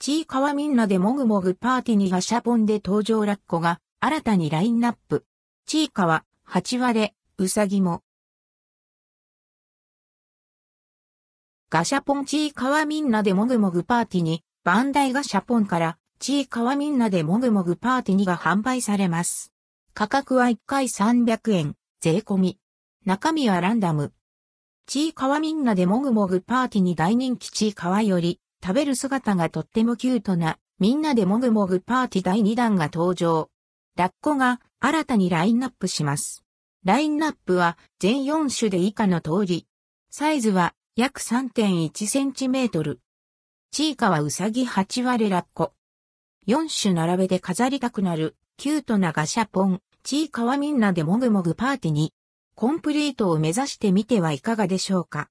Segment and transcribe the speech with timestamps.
[0.00, 5.24] ちいかわみんなでもぐもぐパーティーにガシャポンで登場ラッコが新たにラインナップ。
[5.66, 8.02] ちいかわ、八割れ、うさぎも。
[11.68, 19.52] ガシャポンちいかわみんなでもぐもぐパーティーに、バンダイガシャポンから、ちいかわみんなでもぐもぐパーティーにが販売されます。
[19.94, 22.58] 価格は1回300円、税込み。
[23.04, 24.12] 中身はランダム。
[24.86, 33.50] ちいかわみんなでもぐもぐパーティーに大人気ちいかわより、食べる姿がとってもキュートな、みんなでもぐもぐパーティ第2弾が登場。
[33.96, 36.44] ラッコが新たにラインナップします。
[36.84, 39.66] ラインナップは全4種で以下の通り。
[40.10, 43.00] サイズは約3.1センチメートル。
[43.72, 45.72] チーカはウサギ8割ラッコ。
[46.46, 49.80] 4種並べで飾りたくなるキュートなガシャポン。
[50.04, 52.14] チーカはみんなでもぐもぐパーティに
[52.54, 55.26] コンプリートを目指してみてはいかがでしょうか。